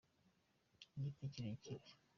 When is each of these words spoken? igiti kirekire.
igiti 0.95 1.25
kirekire. 1.33 1.89